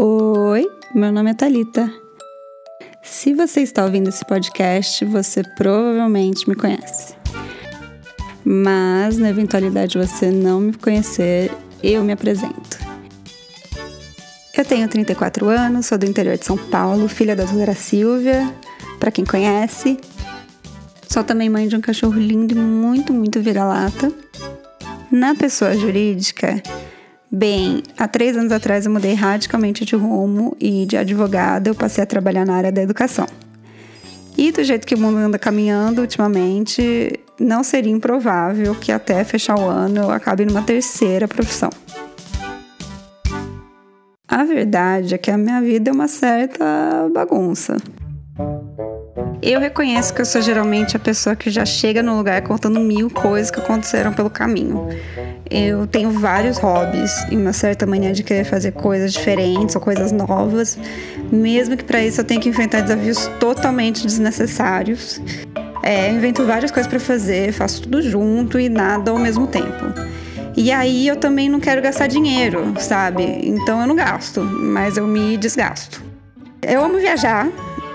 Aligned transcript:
Oi, 0.00 0.64
meu 0.94 1.10
nome 1.10 1.32
é 1.32 1.34
Talita. 1.34 1.92
Se 3.02 3.34
você 3.34 3.62
está 3.62 3.84
ouvindo 3.84 4.06
esse 4.10 4.24
podcast, 4.24 5.04
você 5.04 5.42
provavelmente 5.56 6.48
me 6.48 6.54
conhece. 6.54 7.16
Mas, 8.44 9.18
na 9.18 9.28
eventualidade 9.28 9.90
de 9.90 9.98
você 9.98 10.30
não 10.30 10.60
me 10.60 10.72
conhecer, 10.72 11.50
eu 11.82 12.04
me 12.04 12.12
apresento. 12.12 12.78
Eu 14.56 14.64
tenho 14.64 14.86
34 14.86 15.48
anos, 15.48 15.86
sou 15.86 15.98
do 15.98 16.06
interior 16.06 16.38
de 16.38 16.44
São 16.44 16.56
Paulo, 16.56 17.08
filha 17.08 17.34
da 17.34 17.42
doutora 17.42 17.74
Silvia, 17.74 18.54
para 19.00 19.10
quem 19.10 19.24
conhece. 19.24 19.98
Sou 21.08 21.24
também 21.24 21.50
mãe 21.50 21.66
de 21.66 21.74
um 21.74 21.80
cachorro 21.80 22.20
lindo 22.20 22.54
e 22.54 22.56
muito, 22.56 23.12
muito 23.12 23.40
vira-lata. 23.40 24.12
Na 25.10 25.34
pessoa 25.34 25.76
jurídica, 25.76 26.62
Bem, 27.30 27.82
há 27.98 28.08
três 28.08 28.36
anos 28.38 28.50
atrás 28.52 28.86
eu 28.86 28.92
mudei 28.92 29.12
radicalmente 29.12 29.84
de 29.84 29.94
rumo 29.94 30.56
e 30.58 30.86
de 30.86 30.96
advogada 30.96 31.68
eu 31.68 31.74
passei 31.74 32.02
a 32.02 32.06
trabalhar 32.06 32.46
na 32.46 32.54
área 32.54 32.72
da 32.72 32.82
educação. 32.82 33.26
E 34.36 34.50
do 34.50 34.64
jeito 34.64 34.86
que 34.86 34.94
o 34.94 34.98
mundo 34.98 35.18
anda 35.18 35.38
caminhando 35.38 36.00
ultimamente, 36.00 37.20
não 37.38 37.62
seria 37.62 37.92
improvável 37.92 38.74
que 38.74 38.90
até 38.90 39.24
fechar 39.24 39.58
o 39.58 39.68
ano 39.68 40.02
eu 40.02 40.10
acabe 40.10 40.46
numa 40.46 40.62
terceira 40.62 41.28
profissão. 41.28 41.70
A 44.26 44.44
verdade 44.44 45.14
é 45.14 45.18
que 45.18 45.30
a 45.30 45.36
minha 45.36 45.60
vida 45.60 45.90
é 45.90 45.92
uma 45.92 46.08
certa 46.08 46.64
bagunça. 47.12 47.76
Eu 49.40 49.60
reconheço 49.60 50.12
que 50.12 50.20
eu 50.20 50.24
sou 50.24 50.42
geralmente 50.42 50.96
a 50.96 51.00
pessoa 51.00 51.36
que 51.36 51.50
já 51.50 51.64
chega 51.64 52.02
no 52.02 52.16
lugar 52.16 52.42
contando 52.42 52.80
mil 52.80 53.08
coisas 53.08 53.50
que 53.50 53.60
aconteceram 53.60 54.12
pelo 54.12 54.28
caminho. 54.28 54.88
Eu 55.50 55.86
tenho 55.86 56.10
vários 56.10 56.58
hobbies 56.58 57.12
e 57.30 57.36
uma 57.36 57.52
certa 57.52 57.86
mania 57.86 58.12
de 58.12 58.22
querer 58.22 58.44
fazer 58.44 58.72
coisas 58.72 59.12
diferentes 59.12 59.74
ou 59.74 59.80
coisas 59.80 60.12
novas, 60.12 60.78
mesmo 61.32 61.76
que 61.76 61.84
para 61.84 62.04
isso 62.04 62.20
eu 62.20 62.24
tenha 62.24 62.40
que 62.40 62.48
enfrentar 62.48 62.82
desafios 62.82 63.26
totalmente 63.40 64.02
desnecessários. 64.04 65.20
É, 65.82 66.10
invento 66.10 66.44
várias 66.44 66.70
coisas 66.70 66.88
para 66.88 67.00
fazer, 67.00 67.52
faço 67.52 67.82
tudo 67.82 68.02
junto 68.02 68.58
e 68.58 68.68
nada 68.68 69.10
ao 69.10 69.18
mesmo 69.18 69.46
tempo. 69.46 69.86
E 70.56 70.72
aí 70.72 71.06
eu 71.06 71.16
também 71.16 71.48
não 71.48 71.60
quero 71.60 71.80
gastar 71.80 72.08
dinheiro, 72.08 72.74
sabe? 72.78 73.22
Então 73.44 73.80
eu 73.80 73.86
não 73.86 73.94
gasto, 73.94 74.42
mas 74.42 74.96
eu 74.96 75.06
me 75.06 75.36
desgasto. 75.36 76.02
Eu 76.60 76.84
amo 76.84 76.98
viajar, 76.98 77.48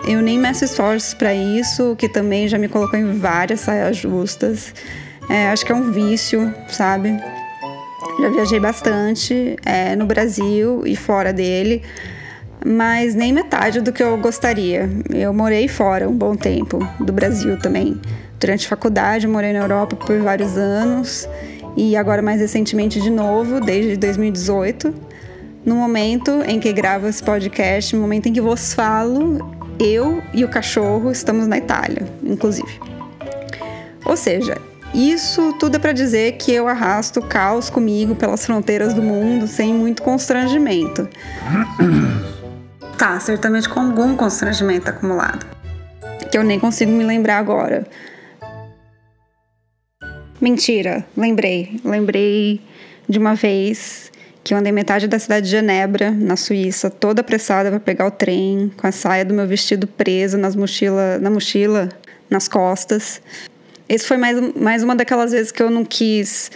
eu 0.07 0.21
nem 0.21 0.37
meço 0.37 0.65
esforços 0.65 1.13
para 1.13 1.33
isso, 1.33 1.95
que 1.97 2.09
também 2.09 2.47
já 2.47 2.57
me 2.57 2.67
colocou 2.67 2.99
em 2.99 3.17
várias 3.17 3.61
saias 3.61 3.97
justas. 3.97 4.73
É, 5.29 5.47
acho 5.49 5.65
que 5.65 5.71
é 5.71 5.75
um 5.75 5.91
vício, 5.91 6.53
sabe? 6.67 7.17
Já 8.19 8.29
viajei 8.29 8.59
bastante 8.59 9.55
é, 9.65 9.95
no 9.95 10.05
Brasil 10.05 10.83
e 10.85 10.95
fora 10.95 11.31
dele, 11.31 11.81
mas 12.65 13.15
nem 13.15 13.31
metade 13.31 13.81
do 13.81 13.91
que 13.91 14.03
eu 14.03 14.17
gostaria. 14.17 14.89
Eu 15.09 15.33
morei 15.33 15.67
fora 15.67 16.07
um 16.07 16.15
bom 16.15 16.35
tempo, 16.35 16.79
do 16.99 17.11
Brasil 17.11 17.57
também. 17.57 17.99
Durante 18.39 18.65
a 18.65 18.69
faculdade, 18.69 19.27
morei 19.27 19.53
na 19.53 19.59
Europa 19.59 19.95
por 19.95 20.19
vários 20.19 20.57
anos 20.57 21.27
e 21.75 21.95
agora, 21.95 22.21
mais 22.21 22.39
recentemente, 22.39 23.01
de 23.01 23.09
novo, 23.09 23.59
desde 23.59 23.97
2018. 23.97 24.93
No 25.65 25.75
momento 25.75 26.43
em 26.45 26.59
que 26.59 26.73
gravo 26.73 27.07
esse 27.07 27.23
podcast, 27.23 27.95
no 27.95 28.01
momento 28.01 28.27
em 28.27 28.33
que 28.33 28.41
vos 28.41 28.73
falo, 28.73 29.52
eu 29.79 30.21
e 30.33 30.43
o 30.43 30.49
cachorro 30.49 31.11
estamos 31.11 31.47
na 31.47 31.57
Itália, 31.57 32.07
inclusive. 32.23 32.79
Ou 34.05 34.17
seja, 34.17 34.57
isso 34.93 35.53
tudo 35.53 35.77
é 35.77 35.79
para 35.79 35.91
dizer 35.91 36.33
que 36.33 36.51
eu 36.51 36.67
arrasto 36.67 37.19
o 37.19 37.25
caos 37.25 37.69
comigo 37.69 38.15
pelas 38.15 38.45
fronteiras 38.45 38.93
do 38.93 39.01
mundo 39.01 39.47
sem 39.47 39.73
muito 39.73 40.03
constrangimento. 40.03 41.07
tá, 42.97 43.19
certamente 43.19 43.67
com 43.67 43.79
algum 43.79 44.15
constrangimento 44.15 44.89
acumulado. 44.89 45.45
Que 46.31 46.37
eu 46.37 46.43
nem 46.43 46.59
consigo 46.59 46.91
me 46.91 47.03
lembrar 47.03 47.39
agora. 47.39 47.87
Mentira, 50.39 51.05
lembrei. 51.17 51.79
Lembrei 51.83 52.61
de 53.07 53.17
uma 53.17 53.33
vez 53.33 54.11
que 54.43 54.53
eu 54.53 54.57
andei 54.57 54.71
metade 54.71 55.07
da 55.07 55.17
cidade 55.17 55.45
de 55.45 55.51
Genebra, 55.51 56.11
na 56.11 56.35
Suíça, 56.35 56.89
toda 56.89 57.21
apressada 57.21 57.69
para 57.69 57.79
pegar 57.79 58.05
o 58.07 58.11
trem, 58.11 58.71
com 58.75 58.85
a 58.85 58.91
saia 58.91 59.23
do 59.23 59.33
meu 59.33 59.47
vestido 59.47 59.87
presa 59.87 60.37
nas 60.37 60.55
mochila, 60.55 61.17
na 61.19 61.29
mochila, 61.29 61.89
nas 62.29 62.47
costas. 62.47 63.21
Esse 63.87 64.05
foi 64.05 64.17
mais, 64.17 64.55
mais 64.55 64.83
uma 64.83 64.95
daquelas 64.95 65.31
vezes 65.31 65.51
que 65.51 65.63
eu 65.63 65.69
não 65.69 65.85
quis 65.85 66.51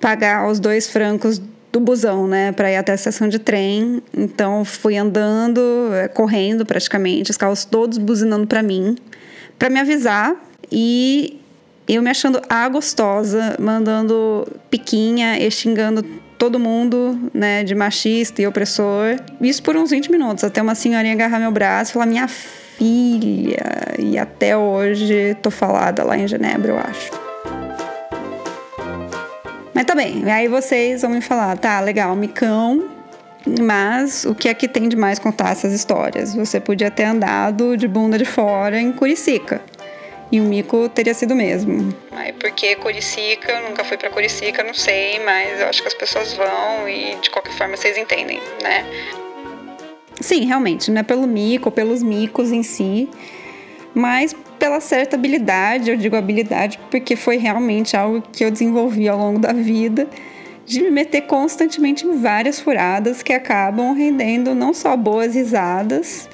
pagar 0.00 0.48
os 0.48 0.58
dois 0.58 0.88
francos 0.88 1.40
do 1.70 1.78
busão, 1.78 2.26
né, 2.26 2.50
para 2.50 2.70
ir 2.72 2.76
até 2.76 2.92
a 2.92 2.94
estação 2.96 3.28
de 3.28 3.38
trem. 3.38 4.02
Então 4.16 4.64
fui 4.64 4.96
andando, 4.96 5.60
eh, 5.92 6.08
correndo 6.08 6.66
praticamente, 6.66 7.30
os 7.30 7.36
carros 7.36 7.64
todos 7.64 7.96
buzinando 7.96 8.46
para 8.46 8.62
mim, 8.62 8.96
para 9.56 9.70
me 9.70 9.78
avisar 9.78 10.34
e 10.72 11.40
eu 11.86 12.02
me 12.02 12.10
achando 12.10 12.40
a 12.48 12.68
gostosa, 12.68 13.56
mandando 13.58 14.48
piquinha 14.68 15.38
e 15.38 15.48
xingando 15.50 16.04
todo 16.40 16.58
mundo, 16.58 17.30
né, 17.34 17.62
de 17.62 17.74
machista 17.74 18.40
e 18.40 18.46
opressor. 18.46 19.16
Isso 19.42 19.62
por 19.62 19.76
uns 19.76 19.90
20 19.90 20.10
minutos, 20.10 20.42
até 20.42 20.62
uma 20.62 20.74
senhorinha 20.74 21.12
agarrar 21.12 21.38
meu 21.38 21.52
braço 21.52 21.90
e 21.90 21.92
falar: 21.92 22.06
minha 22.06 22.26
filha. 22.26 23.94
E 23.98 24.18
até 24.18 24.56
hoje 24.56 25.36
tô 25.42 25.50
falada 25.50 26.02
lá 26.02 26.16
em 26.16 26.26
Genebra, 26.26 26.72
eu 26.72 26.78
acho. 26.78 27.10
Mas 29.74 29.84
tá 29.84 29.94
bem, 29.94 30.24
aí 30.32 30.48
vocês 30.48 31.02
vão 31.02 31.10
me 31.10 31.20
falar: 31.20 31.58
tá, 31.58 31.78
legal, 31.80 32.16
micão. 32.16 32.88
Mas 33.62 34.24
o 34.24 34.34
que 34.34 34.48
é 34.48 34.54
que 34.54 34.68
tem 34.68 34.88
de 34.88 34.96
mais 34.96 35.18
contar 35.18 35.50
essas 35.50 35.72
histórias? 35.72 36.34
Você 36.34 36.60
podia 36.60 36.90
ter 36.90 37.04
andado 37.04 37.76
de 37.76 37.88
bunda 37.88 38.18
de 38.18 38.24
fora 38.24 38.78
em 38.78 38.92
Curicica. 38.92 39.62
E 40.32 40.40
o 40.40 40.44
mico 40.44 40.88
teria 40.88 41.12
sido 41.12 41.32
o 41.32 41.36
mesmo. 41.36 41.92
Aí 42.12 42.32
porque 42.32 42.76
Curicica, 42.76 43.52
eu 43.52 43.68
nunca 43.68 43.82
fui 43.84 43.96
para 43.96 44.10
Curicica, 44.10 44.62
não 44.62 44.74
sei, 44.74 45.18
mas 45.20 45.60
eu 45.60 45.66
acho 45.66 45.82
que 45.82 45.88
as 45.88 45.94
pessoas 45.94 46.32
vão 46.34 46.88
e 46.88 47.16
de 47.16 47.30
qualquer 47.30 47.52
forma 47.52 47.76
vocês 47.76 47.98
entendem, 47.98 48.40
né? 48.62 48.84
Sim, 50.20 50.44
realmente, 50.44 50.90
não 50.90 51.00
é 51.00 51.02
pelo 51.02 51.26
mico 51.26 51.70
pelos 51.70 52.02
micos 52.02 52.52
em 52.52 52.62
si, 52.62 53.08
mas 53.94 54.34
pela 54.58 54.78
certa 54.78 55.16
habilidade, 55.16 55.90
eu 55.90 55.96
digo 55.96 56.14
habilidade 56.14 56.78
porque 56.90 57.16
foi 57.16 57.38
realmente 57.38 57.96
algo 57.96 58.22
que 58.30 58.44
eu 58.44 58.50
desenvolvi 58.50 59.08
ao 59.08 59.18
longo 59.18 59.38
da 59.38 59.52
vida, 59.52 60.06
de 60.66 60.82
me 60.82 60.90
meter 60.90 61.22
constantemente 61.22 62.06
em 62.06 62.20
várias 62.20 62.60
furadas 62.60 63.22
que 63.22 63.32
acabam 63.32 63.92
rendendo 63.94 64.54
não 64.54 64.72
só 64.72 64.96
boas 64.96 65.34
risadas, 65.34 66.28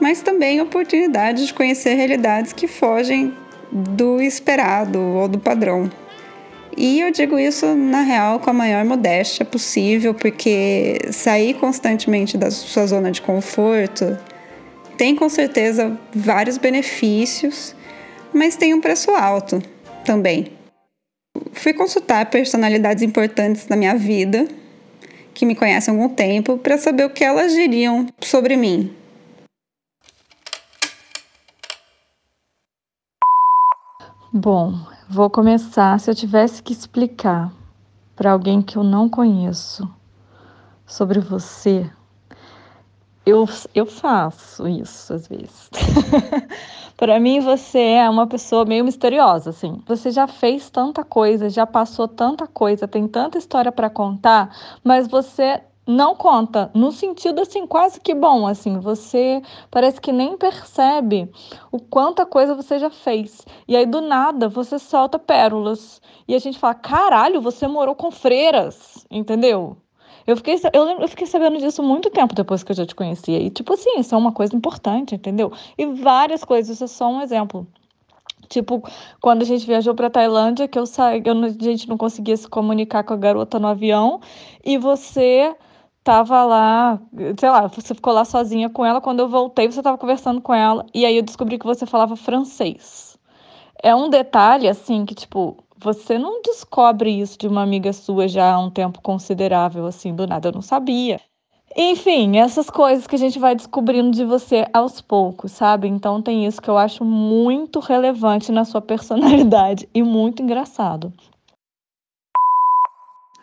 mas 0.00 0.22
também 0.22 0.60
oportunidades 0.60 1.46
de 1.46 1.54
conhecer 1.54 1.94
realidades 1.94 2.52
que 2.52 2.66
fogem 2.66 3.34
do 3.72 4.20
esperado 4.20 4.98
ou 4.98 5.28
do 5.28 5.38
padrão. 5.38 5.90
E 6.76 7.00
eu 7.00 7.10
digo 7.10 7.38
isso 7.38 7.74
na 7.74 8.02
real 8.02 8.38
com 8.38 8.50
a 8.50 8.52
maior 8.52 8.84
modéstia 8.84 9.44
possível, 9.44 10.12
porque 10.12 10.98
sair 11.10 11.54
constantemente 11.54 12.36
da 12.36 12.50
sua 12.50 12.86
zona 12.86 13.10
de 13.10 13.22
conforto 13.22 14.18
tem 14.98 15.16
com 15.16 15.28
certeza 15.28 15.98
vários 16.14 16.58
benefícios, 16.58 17.74
mas 18.32 18.56
tem 18.56 18.74
um 18.74 18.80
preço 18.80 19.10
alto 19.10 19.62
também. 20.04 20.52
Fui 21.52 21.72
consultar 21.72 22.26
personalidades 22.26 23.02
importantes 23.02 23.66
da 23.66 23.76
minha 23.76 23.94
vida, 23.94 24.46
que 25.32 25.46
me 25.46 25.54
conhecem 25.54 25.92
há 25.92 25.96
algum 25.96 26.14
tempo, 26.14 26.58
para 26.58 26.78
saber 26.78 27.04
o 27.04 27.10
que 27.10 27.24
elas 27.24 27.52
diriam 27.52 28.06
sobre 28.20 28.56
mim, 28.56 28.90
Bom, 34.38 34.74
vou 35.08 35.30
começar. 35.30 35.98
Se 35.98 36.10
eu 36.10 36.14
tivesse 36.14 36.62
que 36.62 36.70
explicar 36.70 37.50
para 38.14 38.32
alguém 38.32 38.60
que 38.60 38.76
eu 38.76 38.84
não 38.84 39.08
conheço 39.08 39.88
sobre 40.84 41.20
você, 41.20 41.90
eu, 43.24 43.48
eu 43.74 43.86
faço 43.86 44.68
isso 44.68 45.14
às 45.14 45.26
vezes. 45.26 45.70
para 46.98 47.18
mim, 47.18 47.40
você 47.40 47.78
é 47.78 48.10
uma 48.10 48.26
pessoa 48.26 48.66
meio 48.66 48.84
misteriosa, 48.84 49.48
assim. 49.48 49.82
Você 49.86 50.10
já 50.10 50.26
fez 50.26 50.68
tanta 50.68 51.02
coisa, 51.02 51.48
já 51.48 51.66
passou 51.66 52.06
tanta 52.06 52.46
coisa, 52.46 52.86
tem 52.86 53.08
tanta 53.08 53.38
história 53.38 53.72
para 53.72 53.88
contar, 53.88 54.54
mas 54.84 55.08
você 55.08 55.62
não 55.86 56.14
conta, 56.16 56.70
no 56.74 56.90
sentido 56.90 57.40
assim, 57.40 57.66
quase 57.66 58.00
que 58.00 58.14
bom, 58.14 58.46
assim, 58.46 58.78
você 58.80 59.40
parece 59.70 60.00
que 60.00 60.12
nem 60.12 60.36
percebe 60.36 61.30
o 61.70 61.78
quanta 61.78 62.26
coisa 62.26 62.54
você 62.54 62.78
já 62.78 62.90
fez. 62.90 63.46
E 63.68 63.76
aí 63.76 63.86
do 63.86 64.00
nada 64.00 64.48
você 64.48 64.78
solta 64.78 65.18
pérolas. 65.18 66.00
E 66.26 66.34
a 66.34 66.38
gente 66.38 66.58
fala: 66.58 66.74
"Caralho, 66.74 67.40
você 67.40 67.68
morou 67.68 67.94
com 67.94 68.10
freiras", 68.10 69.06
entendeu? 69.10 69.76
Eu 70.26 70.36
fiquei, 70.36 70.56
eu, 70.72 70.88
eu 71.00 71.08
fiquei 71.08 71.26
sabendo 71.26 71.58
disso 71.58 71.82
muito 71.82 72.10
tempo 72.10 72.34
depois 72.34 72.64
que 72.64 72.72
eu 72.72 72.76
já 72.76 72.84
te 72.84 72.94
conhecia. 72.94 73.38
E, 73.38 73.48
tipo 73.48 73.72
assim, 73.74 74.00
isso 74.00 74.12
é 74.14 74.18
uma 74.18 74.32
coisa 74.32 74.56
importante, 74.56 75.14
entendeu? 75.14 75.52
E 75.78 75.86
várias 75.86 76.44
coisas, 76.44 76.74
isso 76.74 76.84
é 76.84 76.88
só 76.88 77.08
um 77.08 77.20
exemplo. 77.22 77.64
Tipo, 78.48 78.82
quando 79.20 79.42
a 79.42 79.44
gente 79.44 79.66
viajou 79.66 79.94
para 79.94 80.10
Tailândia, 80.10 80.66
que 80.68 80.78
eu 80.78 80.86
saí, 80.86 81.22
eu, 81.24 81.32
a 81.44 81.48
gente 81.50 81.88
não 81.88 81.96
conseguia 81.96 82.36
se 82.36 82.48
comunicar 82.48 83.04
com 83.04 83.14
a 83.14 83.16
garota 83.16 83.58
no 83.58 83.68
avião, 83.68 84.20
e 84.64 84.78
você 84.78 85.54
tava 86.06 86.44
lá, 86.44 87.00
sei 87.36 87.50
lá, 87.50 87.66
você 87.66 87.92
ficou 87.92 88.12
lá 88.12 88.24
sozinha 88.24 88.70
com 88.70 88.86
ela. 88.86 89.00
Quando 89.00 89.18
eu 89.18 89.28
voltei, 89.28 89.66
você 89.66 89.82
tava 89.82 89.98
conversando 89.98 90.40
com 90.40 90.54
ela. 90.54 90.86
E 90.94 91.04
aí 91.04 91.16
eu 91.16 91.22
descobri 91.22 91.58
que 91.58 91.66
você 91.66 91.84
falava 91.84 92.14
francês. 92.14 93.18
É 93.82 93.92
um 93.92 94.08
detalhe, 94.08 94.68
assim, 94.68 95.04
que, 95.04 95.16
tipo, 95.16 95.56
você 95.76 96.16
não 96.16 96.40
descobre 96.42 97.10
isso 97.10 97.36
de 97.36 97.48
uma 97.48 97.60
amiga 97.60 97.92
sua 97.92 98.28
já 98.28 98.54
há 98.54 98.58
um 98.60 98.70
tempo 98.70 99.02
considerável, 99.02 99.84
assim, 99.84 100.14
do 100.14 100.28
nada. 100.28 100.48
Eu 100.48 100.52
não 100.52 100.62
sabia. 100.62 101.20
Enfim, 101.76 102.38
essas 102.38 102.70
coisas 102.70 103.08
que 103.08 103.16
a 103.16 103.18
gente 103.18 103.40
vai 103.40 103.56
descobrindo 103.56 104.12
de 104.12 104.24
você 104.24 104.64
aos 104.72 105.00
poucos, 105.00 105.50
sabe? 105.50 105.88
Então 105.88 106.22
tem 106.22 106.46
isso 106.46 106.62
que 106.62 106.70
eu 106.70 106.78
acho 106.78 107.04
muito 107.04 107.80
relevante 107.80 108.52
na 108.52 108.64
sua 108.64 108.80
personalidade 108.80 109.88
e 109.92 110.04
muito 110.04 110.40
engraçado. 110.40 111.12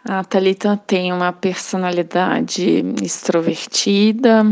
A 0.06 0.24
Thalita 0.24 0.78
tem 0.86 1.14
uma 1.14 1.32
personalidade 1.32 2.84
extrovertida, 3.02 4.44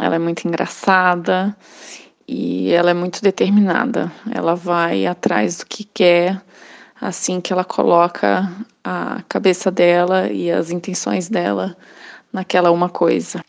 ela 0.00 0.14
é 0.14 0.18
muito 0.18 0.46
engraçada 0.46 1.54
e 2.28 2.70
ela 2.70 2.90
é 2.90 2.94
muito 2.94 3.20
determinada. 3.20 4.12
Ela 4.32 4.54
vai 4.54 5.06
atrás 5.06 5.58
do 5.58 5.66
que 5.66 5.82
quer 5.82 6.40
assim 7.00 7.40
que 7.40 7.52
ela 7.52 7.64
coloca 7.64 8.48
a 8.84 9.22
cabeça 9.28 9.70
dela 9.70 10.28
e 10.30 10.50
as 10.50 10.70
intenções 10.70 11.28
dela 11.28 11.76
naquela 12.32 12.70
uma 12.70 12.88
coisa. 12.88 13.40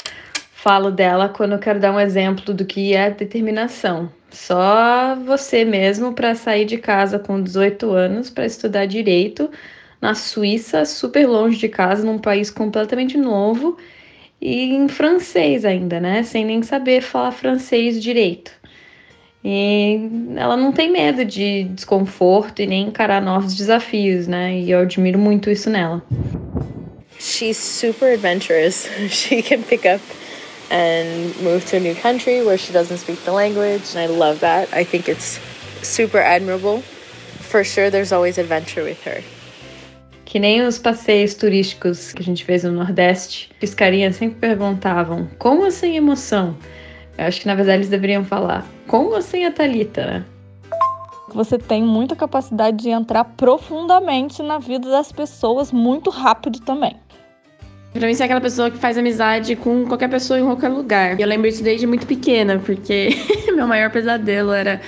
Falo 0.52 0.90
dela 0.90 1.30
quando 1.30 1.54
eu 1.54 1.60
quero 1.60 1.80
dar 1.80 1.92
um 1.92 2.00
exemplo 2.00 2.54
do 2.54 2.66
que 2.66 2.96
é 2.96 3.12
determinação. 3.12 4.10
Só 4.32 5.16
você 5.16 5.66
mesmo 5.66 6.14
para 6.14 6.34
sair 6.34 6.66
de 6.66 6.78
casa 6.78 7.20
com 7.20 7.42
18 7.42 7.92
anos 7.92 8.30
para 8.30 8.46
estudar 8.46 8.86
direito 8.86 9.50
na 10.02 10.16
Suíça, 10.16 10.84
super 10.84 11.28
longe 11.28 11.58
de 11.58 11.70
casa, 11.70 12.04
num 12.04 12.18
país 12.18 12.50
completamente 12.50 13.18
novo 13.18 13.78
e 14.42 14.74
em 14.74 14.88
francês 14.88 15.64
ainda, 15.64 16.00
né? 16.00 16.24
Sem 16.24 16.44
nem 16.44 16.64
saber 16.64 17.02
falar 17.02 17.32
francês 17.32 18.02
direito. 18.02 18.52
E 19.44 20.10
ela 20.36 20.58
não 20.58 20.72
tem 20.72 20.92
medo 20.92 21.24
de 21.24 21.64
desconforto 21.66 22.62
e 22.62 22.68
nem 22.68 22.88
encarar 22.88 23.22
novos 23.22 23.56
desafios, 23.56 24.28
né? 24.28 24.58
E 24.58 24.72
eu 24.72 24.80
admiro 24.80 25.20
muito 25.20 25.50
isso 25.50 25.70
nela. 25.70 26.02
She's 27.20 27.58
super 27.58 28.14
adventurous. 28.14 28.88
She 29.10 29.44
can 29.44 29.62
pick 29.62 29.86
up 29.86 30.02
and 30.72 31.36
move 31.44 31.66
to 31.66 31.78
a 31.78 31.80
new 31.80 31.96
country 31.96 32.42
where 32.42 32.58
she 32.58 32.74
doesn't 32.74 32.98
speak 32.98 33.24
the 33.26 33.32
language, 33.32 33.96
and 33.96 34.00
I 34.00 34.08
love 34.08 34.40
that. 34.40 34.70
I 34.74 34.84
think 34.84 35.08
it's 35.08 35.40
super 35.84 36.20
admirable. 36.20 36.82
For 37.40 37.64
sure, 37.64 37.92
there's 37.92 38.12
always 38.12 38.38
adventure 38.38 38.84
with 38.84 39.04
her. 39.04 39.22
Que 40.32 40.40
nem 40.40 40.62
os 40.62 40.80
passeios 40.80 41.34
turísticos 41.34 42.14
que 42.14 42.22
a 42.22 42.24
gente 42.24 42.46
fez 42.46 42.64
no 42.64 42.72
Nordeste, 42.72 43.52
os 43.62 43.74
carinhas 43.74 44.16
sempre 44.16 44.38
perguntavam: 44.40 45.28
como 45.38 45.66
ou 45.66 45.72
sem 45.72 45.98
emoção? 45.98 46.56
Eu 47.18 47.26
acho 47.26 47.42
que 47.42 47.48
na 47.48 47.54
verdade 47.54 47.80
eles 47.80 47.90
deveriam 47.90 48.24
falar: 48.24 48.66
com 48.88 49.08
ou 49.08 49.22
sem 49.22 49.46
a 49.46 49.52
Thalita, 49.52 50.06
né? 50.06 50.26
Você 51.34 51.58
tem 51.58 51.84
muita 51.84 52.16
capacidade 52.16 52.78
de 52.78 52.90
entrar 52.92 53.26
profundamente 53.26 54.42
na 54.42 54.58
vida 54.58 54.90
das 54.90 55.12
pessoas 55.12 55.70
muito 55.70 56.10
rápido 56.10 56.62
também. 56.62 56.96
Pra 57.92 58.08
mim, 58.08 58.14
você 58.14 58.24
é 58.24 58.26
aquela 58.26 58.40
pessoa 58.40 58.72
que 58.72 58.78
faz 58.78 58.98
amizade 58.98 59.58
com 59.58 59.86
qualquer 59.86 60.10
pessoa 60.10 60.40
em 60.40 60.46
qualquer 60.46 60.70
lugar. 60.70 61.20
E 61.20 61.24
eu 61.24 61.28
lembro 61.28 61.50
isso 61.50 61.62
desde 61.62 61.86
muito 61.86 62.08
pequena, 62.08 62.58
porque 62.58 63.10
meu 63.54 63.68
maior 63.68 63.92
pesadelo 63.92 64.54
era 64.54 64.80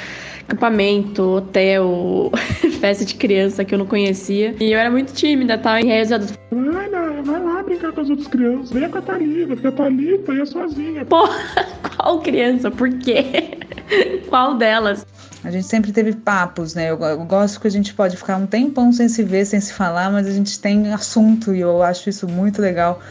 acampamento, 0.48 1.22
hotel, 1.24 2.32
festa 2.80 3.06
de 3.06 3.16
criança 3.16 3.64
que 3.66 3.74
eu 3.74 3.80
não 3.80 3.86
conhecia. 3.86 4.56
E 4.60 4.72
eu 4.72 4.80
era 4.80 4.90
muito 4.90 5.14
tímida, 5.14 5.58
tal. 5.58 5.80
E 5.80 5.92
aí 5.92 6.02
os 6.02 6.12
adultos 6.12 6.38
Vai, 6.52 6.90
não, 6.90 7.24
vai 7.24 7.42
lá 7.42 7.64
brincar 7.64 7.92
com 7.92 8.02
as 8.02 8.10
outras 8.10 8.28
crianças. 8.28 8.70
Com 8.70 8.98
a 8.98 9.02
Thalita, 9.02 9.54
porque 9.56 9.68
a 9.68 9.72
Thalita 9.72 10.34
ia 10.34 10.46
sozinha. 10.46 11.06
Porra, 11.06 11.66
qual 11.96 12.20
criança? 12.22 12.70
Por 12.70 12.90
quê? 13.00 13.58
qual 14.30 14.56
delas? 14.56 15.06
A 15.44 15.52
gente 15.52 15.68
sempre 15.68 15.92
teve 15.92 16.14
papos, 16.14 16.74
né? 16.74 16.90
Eu, 16.92 16.98
gosto 17.26 17.60
que 17.60 17.68
a 17.68 17.72
gente 17.72 17.94
pode 17.94 18.16
ficar 18.16 18.38
um 18.38 18.46
tempão 18.46 18.94
sem 18.94 19.10
se 19.10 19.24
ver, 19.24 19.46
sem 19.46 19.60
se 19.60 19.74
falar, 19.74 20.10
mas 20.10 20.26
a 20.26 20.32
gente 20.32 20.58
tem 20.60 20.94
assunto 20.94 21.54
e 21.54 21.60
eu 21.60 21.84
acho 21.84 22.10
isso 22.10 22.28
muito 22.28 22.62
legal. 22.62 23.02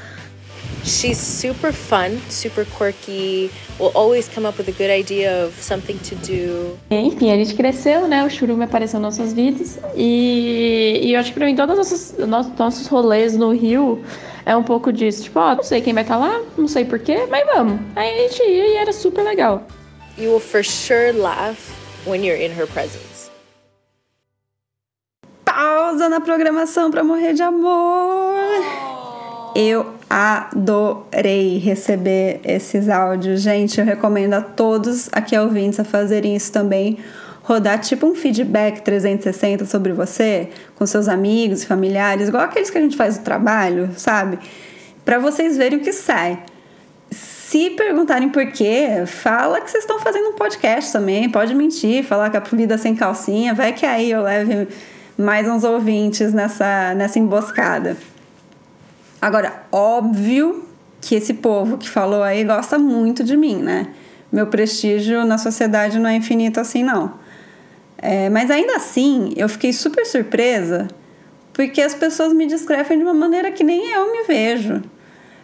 She's 0.84 1.18
super 1.18 1.72
fun, 1.72 2.18
super 2.28 2.64
quirky, 2.64 3.50
will 3.78 3.92
always 3.94 4.28
come 4.28 4.46
up 4.46 4.58
with 4.58 4.68
a 4.68 4.72
good 4.72 4.90
idea 4.90 5.44
of 5.44 5.54
something 5.62 5.98
to 5.98 6.16
do. 6.16 6.78
Enfim, 6.90 7.30
a 7.30 7.36
gente 7.36 7.54
cresceu, 7.54 8.08
né? 8.08 8.24
O 8.24 8.30
churume 8.30 8.64
apareceu 8.64 8.98
nas 8.98 9.16
nossas 9.18 9.32
vidas. 9.32 9.78
E, 9.94 11.00
e 11.02 11.12
eu 11.14 11.20
acho 11.20 11.32
que 11.32 11.38
pra 11.38 11.46
mim, 11.46 11.54
todos 11.54 11.78
os 11.78 12.18
nossos, 12.26 12.58
nossos 12.58 12.86
rolês 12.88 13.36
no 13.36 13.52
Rio 13.52 14.02
é 14.44 14.56
um 14.56 14.62
pouco 14.62 14.92
disso. 14.92 15.22
Tipo, 15.24 15.38
ó, 15.38 15.52
oh, 15.52 15.56
não 15.56 15.62
sei 15.62 15.80
quem 15.80 15.94
vai 15.94 16.02
estar 16.02 16.18
tá 16.18 16.26
lá, 16.26 16.40
não 16.58 16.66
sei 16.66 16.84
porquê, 16.84 17.26
mas 17.30 17.46
vamos. 17.46 17.80
Aí 17.94 18.12
a 18.12 18.28
gente 18.28 18.42
ia 18.42 18.66
e 18.68 18.76
era 18.76 18.92
super 18.92 19.22
legal. 19.22 19.66
You 20.18 20.30
will 20.30 20.40
for 20.40 20.64
sure 20.64 21.12
laugh 21.12 21.58
when 22.06 22.24
you're 22.24 22.42
in 22.42 22.50
her 22.50 22.66
presence. 22.66 23.30
Pausa 25.44 26.08
na 26.08 26.20
programação 26.20 26.90
para 26.90 27.04
morrer 27.04 27.34
de 27.34 27.42
amor. 27.42 28.34
Eu 29.54 29.94
adorei 30.14 31.56
receber 31.56 32.42
esses 32.44 32.90
áudios. 32.90 33.40
Gente, 33.40 33.80
eu 33.80 33.86
recomendo 33.86 34.34
a 34.34 34.42
todos 34.42 35.08
aqui 35.10 35.38
ouvintes 35.38 35.80
a 35.80 35.84
fazerem 35.84 36.36
isso 36.36 36.52
também. 36.52 36.98
Rodar 37.42 37.80
tipo 37.80 38.06
um 38.06 38.14
feedback 38.14 38.82
360 38.82 39.64
sobre 39.64 39.94
você, 39.94 40.50
com 40.76 40.84
seus 40.84 41.08
amigos 41.08 41.62
e 41.62 41.66
familiares, 41.66 42.28
igual 42.28 42.42
aqueles 42.42 42.68
que 42.68 42.76
a 42.76 42.80
gente 42.82 42.94
faz 42.94 43.16
no 43.16 43.24
trabalho, 43.24 43.88
sabe? 43.96 44.38
Para 45.02 45.18
vocês 45.18 45.56
verem 45.56 45.78
o 45.78 45.82
que 45.82 45.94
sai. 45.94 46.40
Se 47.10 47.70
perguntarem 47.70 48.28
por 48.28 48.46
quê, 48.52 49.04
fala 49.06 49.62
que 49.62 49.70
vocês 49.70 49.82
estão 49.82 49.98
fazendo 49.98 50.28
um 50.28 50.34
podcast 50.34 50.92
também. 50.92 51.30
Pode 51.30 51.54
mentir, 51.54 52.04
falar 52.04 52.28
que 52.28 52.36
a 52.36 52.40
vida 52.40 52.76
sem 52.76 52.94
calcinha, 52.94 53.54
vai 53.54 53.72
que 53.72 53.86
aí 53.86 54.10
eu 54.10 54.22
leve 54.22 54.68
mais 55.16 55.48
uns 55.48 55.64
ouvintes 55.64 56.34
nessa, 56.34 56.94
nessa 56.94 57.18
emboscada. 57.18 57.96
Agora, 59.22 59.62
óbvio 59.70 60.64
que 61.00 61.14
esse 61.14 61.34
povo 61.34 61.78
que 61.78 61.88
falou 61.88 62.24
aí 62.24 62.42
gosta 62.42 62.76
muito 62.76 63.22
de 63.22 63.36
mim, 63.36 63.54
né? 63.54 63.86
Meu 64.32 64.48
prestígio 64.48 65.24
na 65.24 65.38
sociedade 65.38 66.00
não 66.00 66.10
é 66.10 66.16
infinito 66.16 66.58
assim, 66.58 66.82
não. 66.82 67.14
É, 67.98 68.28
mas 68.28 68.50
ainda 68.50 68.74
assim, 68.74 69.32
eu 69.36 69.48
fiquei 69.48 69.72
super 69.72 70.04
surpresa 70.04 70.88
porque 71.52 71.80
as 71.80 71.94
pessoas 71.94 72.32
me 72.32 72.48
descrevem 72.48 72.98
de 72.98 73.04
uma 73.04 73.14
maneira 73.14 73.52
que 73.52 73.62
nem 73.62 73.92
eu 73.92 74.10
me 74.10 74.24
vejo. 74.24 74.82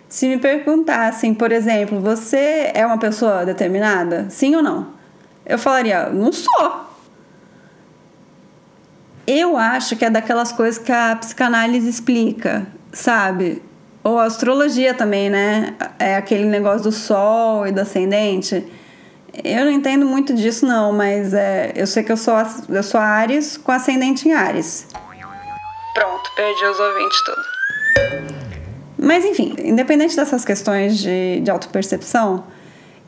Se 0.08 0.26
me 0.26 0.38
perguntassem, 0.38 1.32
por 1.32 1.52
exemplo, 1.52 2.00
você 2.00 2.72
é 2.74 2.84
uma 2.84 2.98
pessoa 2.98 3.46
determinada? 3.46 4.26
Sim 4.28 4.56
ou 4.56 4.62
não? 4.62 4.88
Eu 5.46 5.56
falaria, 5.56 6.08
não 6.08 6.32
sou. 6.32 6.88
Eu 9.24 9.56
acho 9.56 9.94
que 9.94 10.04
é 10.04 10.10
daquelas 10.10 10.50
coisas 10.50 10.82
que 10.82 10.90
a 10.90 11.14
psicanálise 11.14 11.88
explica, 11.88 12.66
sabe? 12.92 13.67
Ou 14.02 14.18
a 14.18 14.24
astrologia 14.24 14.94
também, 14.94 15.28
né? 15.28 15.74
É 15.98 16.16
aquele 16.16 16.44
negócio 16.44 16.84
do 16.84 16.92
sol 16.92 17.66
e 17.66 17.72
do 17.72 17.80
ascendente. 17.80 18.64
Eu 19.44 19.64
não 19.64 19.70
entendo 19.70 20.06
muito 20.06 20.34
disso, 20.34 20.66
não, 20.66 20.92
mas 20.92 21.34
é, 21.34 21.72
eu 21.76 21.86
sei 21.86 22.02
que 22.02 22.10
eu 22.10 22.16
sou, 22.16 22.34
eu 22.68 22.82
sou 22.82 23.00
Ares 23.00 23.56
com 23.56 23.70
ascendente 23.70 24.28
em 24.28 24.32
Ares. 24.32 24.86
Pronto, 25.94 26.30
perdi 26.34 26.64
os 26.64 26.80
ouvintes 26.80 27.22
tudo. 27.24 27.42
Mas 28.96 29.24
enfim, 29.24 29.54
independente 29.58 30.16
dessas 30.16 30.44
questões 30.44 30.98
de, 30.98 31.40
de 31.40 31.50
autopercepção, 31.50 32.44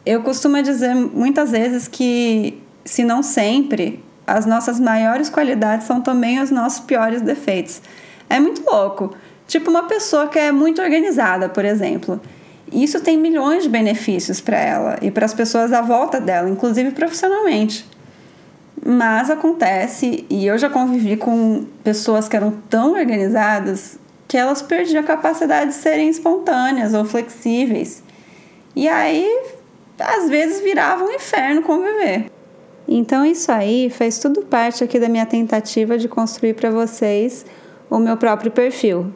eu 0.07 0.23
costumo 0.23 0.63
dizer 0.63 0.95
muitas 0.95 1.51
vezes 1.51 1.89
que, 1.89 2.63
se 2.85 3.05
não 3.05 3.23
sempre, 3.23 4.03
as 4.27 4.47
nossas 4.47 4.79
maiores 4.79 5.29
qualidades 5.29 5.87
são 5.87 6.01
também 6.01 6.41
os 6.41 6.51
nossos 6.51 6.81
piores 6.81 7.21
defeitos. 7.21 7.83
É 8.29 8.39
muito 8.39 8.65
louco. 8.65 9.15
Tipo 9.51 9.69
uma 9.69 9.83
pessoa 9.83 10.29
que 10.29 10.39
é 10.39 10.53
muito 10.53 10.81
organizada, 10.81 11.49
por 11.49 11.65
exemplo. 11.65 12.21
Isso 12.73 13.01
tem 13.01 13.19
milhões 13.19 13.65
de 13.65 13.69
benefícios 13.69 14.41
para 14.41 14.57
ela 14.57 14.97
e 15.03 15.11
para 15.11 15.27
as 15.27 15.35
pessoas 15.35 15.73
à 15.73 15.81
volta 15.81 16.21
dela, 16.21 16.49
inclusive 16.49 16.93
profissionalmente. 16.93 17.85
Mas 18.87 19.29
acontece, 19.29 20.25
e 20.31 20.47
eu 20.47 20.57
já 20.57 20.71
convivi 20.71 21.17
com 21.17 21.67
pessoas 21.83 22.29
que 22.29 22.37
eram 22.37 22.53
tão 22.71 22.93
organizadas 22.93 23.99
que 24.29 24.37
elas 24.37 24.63
perdiam 24.63 25.01
a 25.01 25.05
capacidade 25.05 25.71
de 25.71 25.77
serem 25.77 26.09
espontâneas 26.09 26.95
ou 26.95 27.05
flexíveis. 27.05 28.05
E 28.77 28.89
aí, 28.89 29.27
às 29.99 30.29
vezes, 30.31 30.61
virava 30.61 31.03
um 31.03 31.11
inferno 31.11 31.63
conviver. 31.63 32.31
Então, 32.87 33.27
isso 33.27 33.51
aí 33.51 33.91
fez 33.91 34.21
tudo 34.21 34.43
parte 34.43 34.85
aqui 34.85 35.01
da 35.01 35.09
minha 35.09 35.27
tentativa 35.27 35.99
de 35.99 36.07
construir 36.07 36.55
para 36.55 36.71
vocês 36.71 37.45
o 37.91 37.99
meu 37.99 38.17
próprio 38.17 38.53
perfil, 38.53 39.13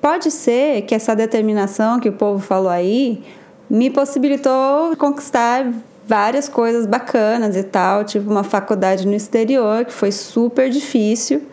Pode 0.00 0.30
ser 0.30 0.82
que 0.82 0.94
essa 0.94 1.14
determinação 1.14 2.00
que 2.00 2.08
o 2.08 2.12
povo 2.12 2.42
falou 2.42 2.70
aí 2.70 3.22
me 3.68 3.90
possibilitou 3.90 4.96
conquistar 4.96 5.70
várias 6.06 6.48
coisas 6.48 6.86
bacanas 6.86 7.54
e 7.54 7.62
tal, 7.62 8.02
tipo 8.02 8.30
uma 8.30 8.42
faculdade 8.42 9.06
no 9.06 9.14
exterior, 9.14 9.84
que 9.84 9.92
foi 9.92 10.10
super 10.10 10.70
difícil. 10.70 11.46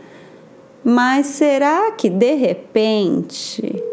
Mas 0.84 1.28
será 1.28 1.92
que 1.92 2.10
de 2.10 2.34
repente. 2.36 3.84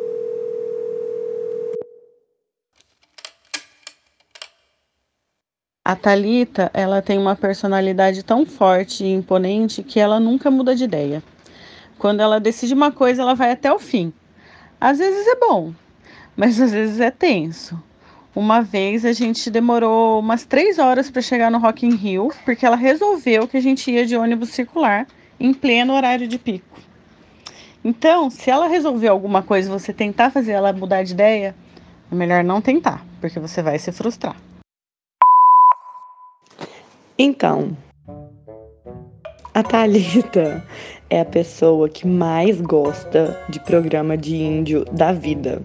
A 5.85 5.95
Talita, 5.97 6.71
ela 6.73 7.03
tem 7.03 7.19
uma 7.19 7.37
personalidade 7.37 8.23
tão 8.23 8.47
forte 8.47 9.05
e 9.05 9.13
imponente 9.13 9.83
que 9.83 10.01
ela 10.01 10.19
nunca 10.19 10.51
muda 10.51 10.75
de 10.75 10.85
ideia. 10.85 11.23
Quando 11.99 12.21
ela 12.21 12.41
decide 12.41 12.73
uma 12.73 12.91
coisa, 12.91 13.21
ela 13.21 13.35
vai 13.35 13.51
até 13.51 13.71
o 13.71 13.79
fim. 13.79 14.13
Às 14.81 14.99
vezes 14.99 15.27
é 15.27 15.37
bom, 15.37 15.73
mas 16.37 16.61
às 16.61 16.73
vezes 16.73 17.01
é 17.01 17.11
tenso. 17.11 17.81
Uma 18.35 18.61
vez 18.61 19.05
a 19.05 19.13
gente 19.13 19.49
demorou 19.51 20.19
umas 20.19 20.45
três 20.45 20.79
horas 20.79 21.09
para 21.09 21.23
chegar 21.23 21.51
no 21.51 21.59
Rock 21.59 21.87
in 21.87 21.95
Rio, 21.95 22.33
porque 22.45 22.67
ela 22.67 22.77
resolveu 22.77 23.47
que 23.47 23.57
a 23.57 23.61
gente 23.61 23.91
ia 23.91 24.05
de 24.05 24.17
ônibus 24.17 24.51
circular 24.51 25.07
em 25.39 25.55
pleno 25.55 25.95
horário 25.95 26.27
de 26.27 26.39
pico. 26.39 26.79
Então, 27.85 28.31
se 28.31 28.51
ela 28.51 28.67
resolver 28.67 29.09
alguma 29.09 29.43
coisa 29.43 29.69
e 29.69 29.73
você 29.73 29.93
tentar 29.93 30.31
fazer 30.31 30.53
ela 30.53 30.73
mudar 30.73 31.03
de 31.05 31.13
ideia, 31.13 31.55
é 32.11 32.15
melhor 32.15 32.43
não 32.43 32.61
tentar, 32.61 33.05
porque 33.21 33.39
você 33.39 33.63
vai 33.63 33.79
se 33.79 33.93
frustrar. 33.93 34.37
Então, 37.17 37.77
a 39.53 39.63
Thalita 39.63 40.67
é 41.11 41.21
a 41.21 41.25
pessoa 41.25 41.89
que 41.89 42.07
mais 42.07 42.61
gosta 42.61 43.39
de 43.49 43.61
programa 43.61 44.17
de 44.17 44.37
índio 44.37 44.85
da 44.93 45.13
vida. 45.13 45.63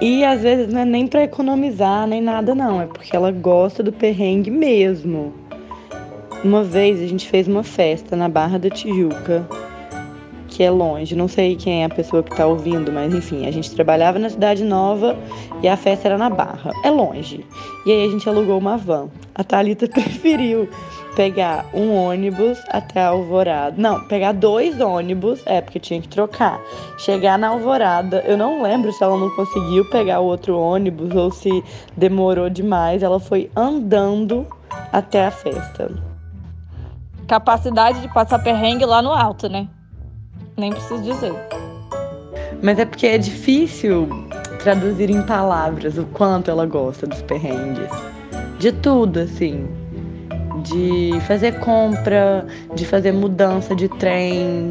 E 0.00 0.24
às 0.24 0.42
vezes 0.42 0.72
não 0.72 0.80
é 0.80 0.84
nem 0.84 1.06
para 1.06 1.24
economizar 1.24 2.06
nem 2.06 2.20
nada, 2.20 2.54
não, 2.54 2.80
é 2.80 2.86
porque 2.86 3.14
ela 3.14 3.30
gosta 3.30 3.82
do 3.82 3.92
perrengue 3.92 4.50
mesmo. 4.50 5.32
Uma 6.42 6.64
vez 6.64 7.02
a 7.02 7.06
gente 7.06 7.28
fez 7.28 7.46
uma 7.46 7.62
festa 7.62 8.16
na 8.16 8.28
Barra 8.28 8.58
da 8.58 8.70
Tijuca 8.70 9.46
que 10.50 10.64
é 10.64 10.70
longe. 10.70 11.16
Não 11.16 11.28
sei 11.28 11.56
quem 11.56 11.82
é 11.82 11.86
a 11.86 11.88
pessoa 11.88 12.22
que 12.22 12.32
está 12.32 12.46
ouvindo, 12.46 12.92
mas 12.92 13.14
enfim, 13.14 13.46
a 13.46 13.50
gente 13.50 13.74
trabalhava 13.74 14.18
na 14.18 14.28
Cidade 14.28 14.64
Nova 14.64 15.16
e 15.62 15.68
a 15.68 15.76
festa 15.76 16.08
era 16.08 16.18
na 16.18 16.28
Barra. 16.28 16.72
É 16.84 16.90
longe. 16.90 17.46
E 17.86 17.92
aí 17.92 18.06
a 18.06 18.10
gente 18.10 18.28
alugou 18.28 18.58
uma 18.58 18.76
van. 18.76 19.08
A 19.34 19.42
Thalita 19.42 19.88
preferiu 19.88 20.68
pegar 21.14 21.66
um 21.74 21.94
ônibus 21.94 22.58
até 22.68 23.02
a 23.02 23.08
Alvorada. 23.08 23.74
Não, 23.76 24.02
pegar 24.04 24.32
dois 24.32 24.80
ônibus, 24.80 25.42
é, 25.46 25.60
porque 25.60 25.78
tinha 25.78 26.00
que 26.00 26.08
trocar. 26.08 26.60
Chegar 26.98 27.38
na 27.38 27.48
Alvorada, 27.48 28.22
eu 28.26 28.36
não 28.36 28.62
lembro 28.62 28.92
se 28.92 29.02
ela 29.02 29.16
não 29.16 29.30
conseguiu 29.30 29.88
pegar 29.90 30.20
o 30.20 30.26
outro 30.26 30.58
ônibus 30.58 31.14
ou 31.14 31.30
se 31.30 31.64
demorou 31.96 32.48
demais. 32.48 33.02
Ela 33.02 33.20
foi 33.20 33.50
andando 33.56 34.46
até 34.92 35.26
a 35.26 35.30
festa. 35.30 35.90
Capacidade 37.26 38.00
de 38.00 38.08
passar 38.12 38.38
perrengue 38.40 38.84
lá 38.84 39.00
no 39.00 39.12
alto, 39.12 39.48
né? 39.48 39.68
Nem 40.56 40.72
preciso 40.72 41.02
dizer. 41.02 41.34
Mas 42.62 42.78
é 42.78 42.84
porque 42.84 43.06
é 43.06 43.18
difícil 43.18 44.08
traduzir 44.62 45.10
em 45.10 45.22
palavras 45.22 45.96
o 45.96 46.04
quanto 46.06 46.50
ela 46.50 46.66
gosta 46.66 47.06
dos 47.06 47.22
perrengues. 47.22 47.88
De 48.58 48.72
tudo, 48.72 49.20
assim. 49.20 49.79
De 50.62 51.18
fazer 51.26 51.58
compra, 51.60 52.46
de 52.74 52.84
fazer 52.86 53.12
mudança 53.12 53.74
de 53.74 53.88
trem, 53.88 54.70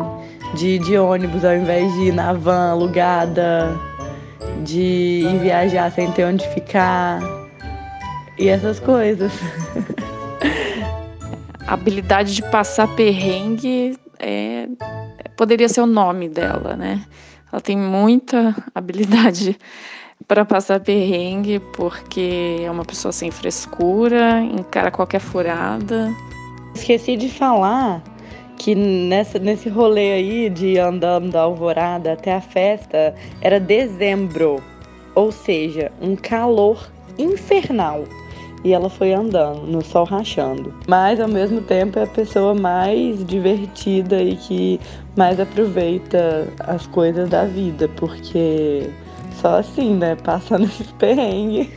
de, 0.56 0.80
de 0.80 0.98
ônibus 0.98 1.44
ao 1.44 1.56
invés 1.56 1.92
de 1.94 2.06
ir 2.06 2.14
na 2.14 2.34
van 2.34 2.72
alugada, 2.72 3.76
de 4.64 5.24
ir 5.26 5.40
viajar 5.40 5.92
sem 5.92 6.12
ter 6.12 6.26
onde 6.26 6.48
ficar. 6.50 7.20
E 8.38 8.48
essas 8.48 8.80
coisas. 8.80 9.32
A 11.68 11.74
habilidade 11.74 12.36
de 12.36 12.44
passar 12.44 12.88
perrengue 12.96 13.98
é 14.20 14.68
poderia 15.40 15.70
ser 15.70 15.80
o 15.80 15.86
nome 15.86 16.28
dela, 16.28 16.76
né? 16.76 17.02
Ela 17.50 17.62
tem 17.62 17.78
muita 17.78 18.54
habilidade 18.76 19.58
para 20.28 20.46
passar 20.46 20.80
perrengue, 20.80 21.60
porque 21.60 22.58
é 22.62 22.70
uma 22.70 22.86
pessoa 22.86 23.12
sem 23.12 23.32
frescura, 23.32 24.42
encara 24.42 24.92
qualquer 24.92 25.20
furada. 25.20 26.14
Esqueci 26.76 27.16
de 27.16 27.30
falar 27.30 28.04
que 28.58 28.76
nessa, 28.76 29.40
nesse 29.40 29.70
rolê 29.70 30.14
aí 30.14 30.50
de 30.50 30.78
andando 30.78 31.32
da 31.32 31.42
alvorada 31.42 32.14
até 32.14 32.34
a 32.34 32.42
festa 32.42 33.16
era 33.42 33.60
dezembro, 33.60 34.62
ou 35.16 35.32
seja, 35.32 35.92
um 36.02 36.16
calor 36.16 36.90
infernal 37.18 38.04
e 38.64 38.74
ela 38.74 38.90
foi 38.90 39.14
andando 39.14 39.62
no 39.62 39.84
sol 39.84 40.04
rachando. 40.04 40.74
Mas 40.88 41.20
ao 41.20 41.28
mesmo 41.28 41.62
tempo 41.62 41.98
é 41.98 42.04
a 42.04 42.08
pessoa 42.08 42.54
mais 42.54 43.26
divertida 43.26 44.22
e 44.22 44.36
que 44.36 44.80
mais 45.16 45.40
aproveita 45.40 46.48
as 46.60 46.86
coisas 46.88 47.30
da 47.30 47.46
vida, 47.46 47.88
porque 47.96 48.90
só 49.42 49.60
assim, 49.60 49.96
né, 49.96 50.16
passando 50.16 50.66
esses 50.66 50.92
perrengues. 51.00 51.68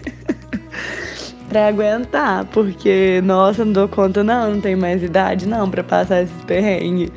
pra 1.49 1.69
aguentar, 1.69 2.47
porque 2.47 3.21
nossa, 3.23 3.65
não 3.65 3.73
dou 3.73 3.89
conta 3.89 4.25
não, 4.25 4.55
não 4.55 4.61
tenho 4.61 4.79
mais 4.79 5.03
idade 5.03 5.47
não 5.47 5.71
para 5.71 5.85
passar 5.85 6.23
esses 6.23 6.45
perrengues. 6.45 7.11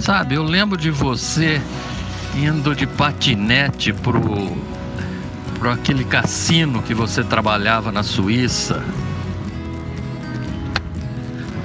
Sabe, 0.00 0.34
eu 0.34 0.42
lembro 0.42 0.76
de 0.76 0.90
você 0.90 1.60
indo 2.34 2.74
de 2.74 2.86
patinete 2.86 3.92
pro 3.92 4.20
para 5.58 5.72
aquele 5.72 6.04
cassino 6.04 6.82
que 6.82 6.92
você 6.92 7.24
trabalhava 7.24 7.90
na 7.90 8.02
Suíça, 8.02 8.82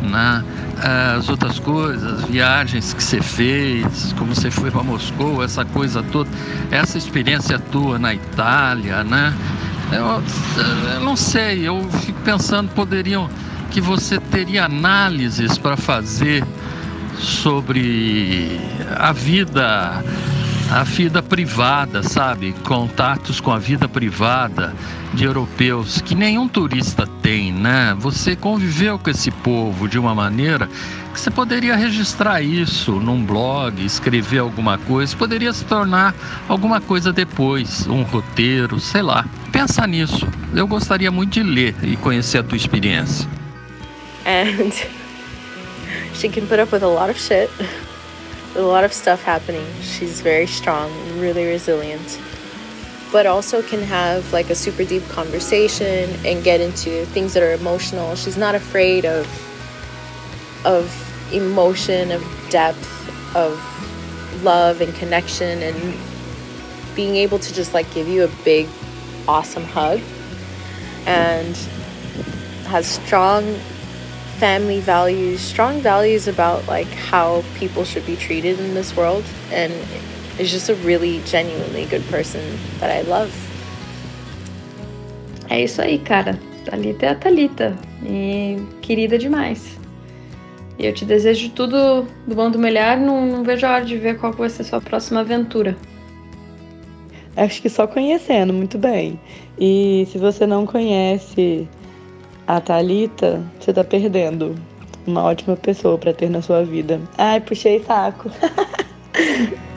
na 0.01 0.39
né? 0.39 0.60
As 0.81 1.29
outras 1.29 1.59
coisas, 1.59 2.23
viagens 2.25 2.93
que 2.93 3.03
você 3.03 3.21
fez, 3.21 4.13
como 4.17 4.33
você 4.33 4.49
foi 4.49 4.71
para 4.71 4.83
Moscou, 4.83 5.43
essa 5.43 5.63
coisa 5.63 6.01
toda, 6.03 6.29
essa 6.71 6.97
experiência 6.97 7.59
tua 7.59 7.99
na 7.99 8.13
Itália, 8.13 9.03
né? 9.03 9.33
Eu, 9.91 10.23
eu 10.93 10.99
não 11.01 11.15
sei, 11.15 11.67
eu 11.67 11.87
fico 12.05 12.19
pensando 12.21 12.69
poderiam 12.71 13.29
que 13.69 13.81
você 13.81 14.19
teria 14.19 14.65
análises 14.65 15.57
para 15.57 15.77
fazer 15.77 16.43
sobre 17.17 18.59
a 18.97 19.11
vida 19.11 20.03
a 20.71 20.83
vida 20.85 21.21
privada, 21.21 22.01
sabe? 22.01 22.55
Contatos 22.63 23.41
com 23.41 23.51
a 23.51 23.59
vida 23.59 23.89
privada 23.89 24.73
de 25.13 25.25
europeus 25.25 25.99
que 25.99 26.15
nenhum 26.15 26.47
turista 26.47 27.05
tem, 27.21 27.51
né? 27.51 27.93
Você 27.99 28.37
conviveu 28.37 28.97
com 28.97 29.09
esse 29.09 29.29
povo 29.29 29.89
de 29.89 29.99
uma 29.99 30.15
maneira 30.15 30.69
que 31.13 31.19
você 31.19 31.29
poderia 31.29 31.75
registrar 31.75 32.41
isso 32.41 32.93
num 32.93 33.21
blog, 33.21 33.83
escrever 33.83 34.39
alguma 34.39 34.77
coisa, 34.77 35.15
poderia 35.17 35.51
se 35.51 35.65
tornar 35.65 36.15
alguma 36.47 36.79
coisa 36.79 37.11
depois, 37.11 37.85
um 37.87 38.03
roteiro, 38.03 38.79
sei 38.79 39.01
lá. 39.01 39.25
Pensa 39.51 39.85
nisso. 39.85 40.25
Eu 40.55 40.65
gostaria 40.67 41.11
muito 41.11 41.33
de 41.33 41.43
ler 41.43 41.75
e 41.83 41.97
conhecer 41.97 42.37
a 42.37 42.43
tua 42.43 42.55
experiência. 42.55 43.27
And 44.25 44.71
she 46.15 46.29
can 46.29 46.45
put 46.47 46.61
up 46.61 46.73
with 46.73 46.83
a 46.83 46.87
lot 46.87 47.11
of 47.11 47.19
shit. 47.19 47.49
A 48.55 48.61
lot 48.61 48.83
of 48.83 48.93
stuff 48.93 49.23
happening. 49.23 49.65
She's 49.81 50.21
very 50.21 50.47
strong, 50.47 50.91
really 51.19 51.47
resilient, 51.47 52.19
but 53.11 53.25
also 53.25 53.61
can 53.61 53.81
have 53.81 54.31
like 54.33 54.49
a 54.49 54.55
super 54.55 54.83
deep 54.83 55.07
conversation 55.09 56.09
and 56.25 56.43
get 56.43 56.61
into 56.61 57.05
things 57.07 57.33
that 57.33 57.43
are 57.43 57.53
emotional. 57.53 58.15
She's 58.15 58.37
not 58.37 58.55
afraid 58.55 59.05
of 59.05 59.25
of 60.65 60.91
emotion, 61.33 62.11
of 62.11 62.23
depth, 62.49 62.87
of 63.35 63.59
love 64.43 64.81
and 64.81 64.93
connection 64.95 65.61
and 65.61 65.97
being 66.95 67.15
able 67.15 67.39
to 67.39 67.53
just 67.53 67.73
like 67.73 67.91
give 67.93 68.07
you 68.07 68.23
a 68.23 68.27
big 68.43 68.67
awesome 69.27 69.63
hug 69.63 70.01
and 71.05 71.55
has 72.65 72.85
strong 72.85 73.59
family 74.41 74.79
values, 74.79 75.39
strong 75.39 75.79
values 75.81 76.27
about 76.27 76.67
like 76.67 76.89
how 76.95 77.43
people 77.59 77.85
should 77.85 78.05
be 78.07 78.15
treated 78.15 78.59
in 78.59 78.73
this 78.73 78.97
world, 78.97 79.23
and 79.53 79.71
is 80.39 80.49
just 80.49 80.67
a 80.67 80.75
really 80.83 81.21
genuinely 81.25 81.85
good 81.85 82.03
person 82.09 82.41
that 82.79 82.89
I 82.89 83.03
love. 83.07 83.31
É 85.47 85.61
isso 85.61 85.79
aí, 85.79 85.99
cara. 85.99 86.39
Thalita 86.65 87.05
é 87.05 87.09
a 87.09 87.15
Thalita. 87.15 87.77
E 88.03 88.57
querida 88.81 89.15
demais. 89.17 89.77
E 90.79 90.87
eu 90.87 90.93
te 90.93 91.05
desejo 91.05 91.51
tudo 91.51 92.07
do 92.25 92.33
bom 92.33 92.49
do 92.49 92.57
melhor. 92.57 92.97
Não, 92.97 93.23
não 93.27 93.43
vejo 93.43 93.67
a 93.67 93.73
hora 93.73 93.85
de 93.85 93.95
ver 93.95 94.17
qual 94.17 94.33
vai 94.33 94.49
ser 94.49 94.63
a 94.63 94.65
sua 94.65 94.81
próxima 94.81 95.19
aventura. 95.19 95.77
Acho 97.35 97.61
que 97.61 97.69
só 97.69 97.85
conhecendo 97.85 98.51
muito 98.51 98.77
bem. 98.79 99.19
E 99.59 100.07
se 100.11 100.17
você 100.17 100.47
não 100.47 100.65
conhece 100.65 101.67
a 102.55 102.59
Thalita, 102.59 103.41
você 103.57 103.71
tá 103.71 103.81
perdendo 103.81 104.55
uma 105.07 105.23
ótima 105.23 105.55
pessoa 105.55 105.97
para 105.97 106.13
ter 106.13 106.29
na 106.29 106.41
sua 106.41 106.65
vida. 106.65 106.99
Ai, 107.17 107.39
puxei 107.39 107.81
saco. 107.81 108.29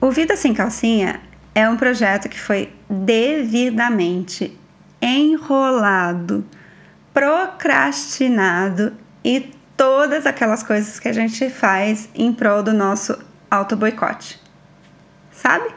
O 0.00 0.10
Vida 0.10 0.36
Sem 0.36 0.52
Calcinha 0.52 1.20
é 1.54 1.66
um 1.70 1.76
projeto 1.76 2.28
que 2.28 2.38
foi 2.38 2.70
devidamente 2.90 4.58
enrolado, 5.00 6.44
procrastinado 7.14 8.92
e 9.24 9.52
todas 9.76 10.26
aquelas 10.26 10.62
coisas 10.62 10.98
que 10.98 11.08
a 11.08 11.12
gente 11.12 11.48
faz 11.50 12.08
em 12.14 12.32
prol 12.32 12.62
do 12.62 12.72
nosso 12.72 13.18
auto-boicote. 13.50 14.40
Sabe? 15.30 15.74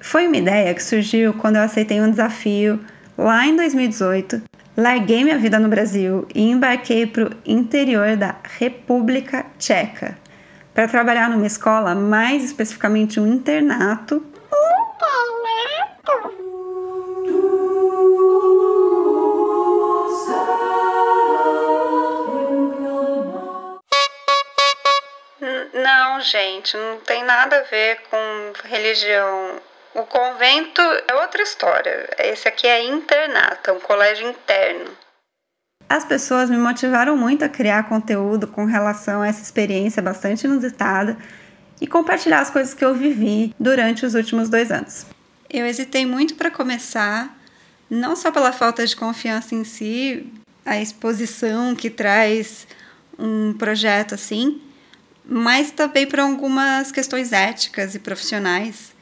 Foi 0.00 0.26
uma 0.26 0.36
ideia 0.36 0.74
que 0.74 0.82
surgiu 0.82 1.34
quando 1.34 1.56
eu 1.56 1.62
aceitei 1.62 2.00
um 2.00 2.10
desafio 2.10 2.80
lá 3.16 3.46
em 3.46 3.54
2018, 3.54 4.42
larguei 4.76 5.22
minha 5.22 5.38
vida 5.38 5.58
no 5.58 5.68
Brasil 5.68 6.26
e 6.34 6.50
embarquei 6.50 7.06
para 7.06 7.28
o 7.28 7.36
interior 7.44 8.16
da 8.16 8.36
República 8.58 9.44
Tcheca 9.58 10.16
para 10.72 10.88
trabalhar 10.88 11.28
numa 11.28 11.46
escola, 11.46 11.94
mais 11.94 12.44
especificamente 12.44 13.20
um 13.20 13.26
internato. 13.26 14.24
Não, 26.20 26.26
gente, 26.26 26.76
não 26.76 27.00
tem 27.00 27.24
nada 27.24 27.56
a 27.56 27.62
ver 27.62 27.98
com 28.10 28.68
religião. 28.68 29.58
O 29.94 30.02
convento 30.02 30.82
é 31.08 31.14
outra 31.14 31.42
história. 31.42 32.10
Esse 32.18 32.46
aqui 32.46 32.66
é 32.66 32.84
internato, 32.84 33.70
é 33.70 33.72
um 33.72 33.80
colégio 33.80 34.28
interno. 34.28 34.90
As 35.88 36.04
pessoas 36.04 36.50
me 36.50 36.58
motivaram 36.58 37.16
muito 37.16 37.42
a 37.42 37.48
criar 37.48 37.88
conteúdo 37.88 38.46
com 38.46 38.66
relação 38.66 39.22
a 39.22 39.28
essa 39.28 39.40
experiência 39.40 40.02
bastante 40.02 40.44
inusitada 40.44 41.16
e 41.80 41.86
compartilhar 41.86 42.40
as 42.40 42.50
coisas 42.50 42.74
que 42.74 42.84
eu 42.84 42.94
vivi 42.94 43.54
durante 43.58 44.04
os 44.04 44.14
últimos 44.14 44.50
dois 44.50 44.70
anos. 44.70 45.06
Eu 45.48 45.64
hesitei 45.64 46.04
muito 46.04 46.34
para 46.34 46.50
começar, 46.50 47.34
não 47.88 48.14
só 48.14 48.30
pela 48.30 48.52
falta 48.52 48.86
de 48.86 48.94
confiança 48.94 49.54
em 49.54 49.64
si, 49.64 50.30
a 50.66 50.78
exposição 50.78 51.74
que 51.74 51.88
traz 51.88 52.68
um 53.18 53.54
projeto 53.54 54.14
assim, 54.14 54.60
mas 55.24 55.70
também 55.70 56.06
por 56.06 56.20
algumas 56.20 56.90
questões 56.90 57.32
éticas 57.32 57.94
e 57.94 57.98
profissionais 57.98 58.92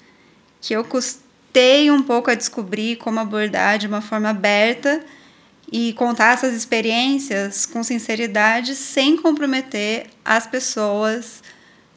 que 0.60 0.74
eu 0.74 0.84
custei 0.84 1.90
um 1.90 2.02
pouco 2.02 2.30
a 2.30 2.34
descobrir 2.34 2.96
como 2.96 3.20
abordar 3.20 3.78
de 3.78 3.86
uma 3.86 4.00
forma 4.00 4.30
aberta 4.30 5.04
e 5.70 5.92
contar 5.94 6.34
essas 6.34 6.54
experiências 6.54 7.66
com 7.66 7.82
sinceridade 7.82 8.74
sem 8.74 9.16
comprometer 9.16 10.06
as 10.24 10.46
pessoas 10.46 11.42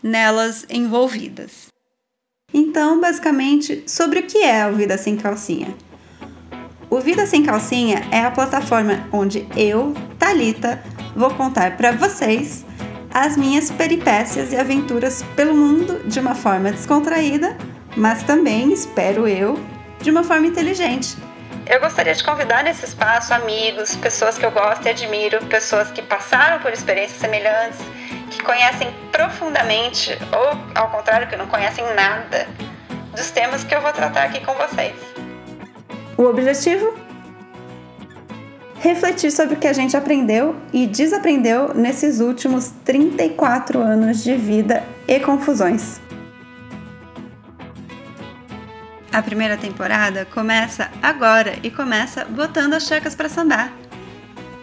nelas 0.04 0.66
envolvidas. 0.70 1.68
Então, 2.54 3.00
basicamente, 3.00 3.84
sobre 3.88 4.20
o 4.20 4.24
que 4.24 4.40
é 4.40 4.68
o 4.68 4.76
Vida 4.76 4.98
Sem 4.98 5.16
Calcinha? 5.16 5.74
O 6.90 7.00
Vida 7.00 7.26
Sem 7.26 7.44
Calcinha 7.44 8.06
é 8.12 8.20
a 8.20 8.32
plataforma 8.32 9.08
onde 9.14 9.48
eu, 9.56 9.94
Talita, 10.20 10.84
vou 11.16 11.34
contar 11.34 11.78
para 11.78 11.94
vocês 11.94 12.66
as 13.14 13.36
minhas 13.38 13.70
peripécias 13.72 14.52
e 14.54 14.56
aventuras 14.56 15.24
pelo 15.36 15.56
mundo 15.56 16.02
de 16.06 16.20
uma 16.20 16.36
forma 16.36 16.72
descontraída 16.72 17.58
mas 17.96 18.24
também, 18.24 18.72
espero 18.72 19.28
eu, 19.28 19.60
de 20.02 20.10
uma 20.10 20.24
forma 20.24 20.48
inteligente. 20.48 21.18
Eu 21.68 21.80
gostaria 21.80 22.14
de 22.14 22.24
convidar 22.24 22.64
nesse 22.64 22.86
espaço 22.86 23.34
amigos, 23.34 23.96
pessoas 23.96 24.38
que 24.38 24.46
eu 24.46 24.52
gosto 24.52 24.86
e 24.86 24.90
admiro, 24.90 25.44
pessoas 25.46 25.92
que 25.92 26.02
passaram 26.02 26.60
por 26.60 26.72
experiências 26.72 27.20
semelhantes, 27.20 27.80
que 28.30 28.42
conhecem 28.44 28.92
profundamente, 29.12 30.18
ou 30.32 30.58
ao 30.76 30.90
contrário, 30.90 31.28
que 31.28 31.36
não 31.36 31.48
conhecem 31.48 31.84
nada 31.94 32.48
dos 33.16 33.30
temas 33.30 33.64
que 33.64 33.76
eu 33.76 33.82
vou 33.82 33.92
tratar 33.92 34.24
aqui 34.24 34.40
com 34.44 34.54
vocês. 34.54 34.96
O 36.18 36.24
objetivo? 36.24 37.11
Refletir 38.82 39.32
sobre 39.32 39.54
o 39.54 39.60
que 39.60 39.68
a 39.68 39.74
gente 39.74 39.96
aprendeu 39.96 40.56
e 40.74 40.88
desaprendeu 40.88 41.72
nesses 41.76 42.20
últimos 42.20 42.74
34 42.84 43.80
anos 43.80 44.24
de 44.24 44.36
vida 44.36 44.84
e 45.08 45.20
confusões. 45.20 46.02
A 49.14 49.22
primeira 49.22 49.56
temporada 49.56 50.26
começa 50.26 50.90
agora 51.00 51.60
e 51.62 51.70
começa 51.70 52.26
botando 52.26 52.74
as 52.74 52.88
checas 52.88 53.14
para 53.14 53.30
sambar. 53.30 53.72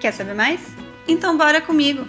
Quer 0.01 0.13
saber 0.13 0.35
mais? 0.35 0.63
Então 1.07 1.37
bora 1.37 1.61
comigo! 1.61 2.05